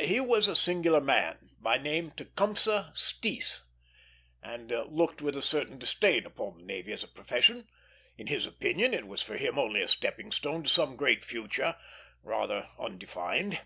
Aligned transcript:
He 0.00 0.18
was 0.18 0.48
a 0.48 0.56
singular 0.56 1.00
man, 1.00 1.50
by 1.60 1.78
name 1.78 2.10
Tecumseh 2.10 2.90
Steece, 2.92 3.66
and 4.42 4.68
looked 4.68 5.22
with 5.22 5.36
a 5.36 5.40
certain 5.42 5.78
disdain 5.78 6.26
upon 6.26 6.58
the 6.58 6.64
navy 6.64 6.92
as 6.92 7.04
a 7.04 7.06
profession. 7.06 7.68
In 8.18 8.26
his 8.26 8.46
opinion, 8.46 8.92
it 8.92 9.06
was 9.06 9.22
for 9.22 9.36
him 9.36 9.60
only 9.60 9.80
a 9.82 9.86
stepping 9.86 10.32
stone 10.32 10.64
to 10.64 10.68
some 10.68 10.96
great 10.96 11.24
future, 11.24 11.76
rather 12.24 12.68
undefined. 12.80 13.60